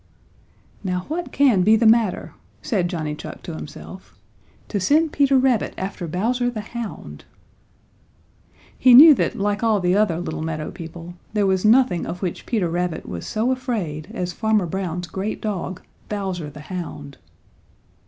"Now 0.83 1.01
what 1.09 1.31
can 1.31 1.61
be 1.61 1.75
the 1.75 1.85
matter?" 1.85 2.33
said 2.63 2.87
Johnny 2.87 3.13
Chuck 3.13 3.43
to 3.43 3.53
himself, 3.53 4.17
"to 4.67 4.79
send 4.79 5.11
Peter 5.11 5.37
Rabbit 5.37 5.75
after 5.77 6.07
Bowser 6.07 6.49
the 6.49 6.61
Hound?" 6.61 7.25
He 8.79 8.95
knew 8.95 9.13
that, 9.13 9.35
like 9.35 9.61
all 9.61 9.79
the 9.79 9.95
other 9.95 10.19
little 10.19 10.41
meadow 10.41 10.71
people, 10.71 11.13
there 11.33 11.45
was 11.45 11.63
nothing 11.63 12.07
of 12.07 12.23
which 12.23 12.47
Peter 12.47 12.67
Rabbit 12.67 13.07
was 13.07 13.27
so 13.27 13.51
afraid 13.51 14.07
as 14.11 14.33
Farmer 14.33 14.65
Brown's 14.65 15.05
great 15.05 15.39
dog, 15.39 15.83
Bowser 16.09 16.49
the 16.49 16.61
Hound. 16.61 17.19